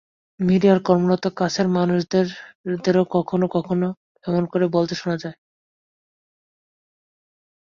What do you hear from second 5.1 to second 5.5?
যায়।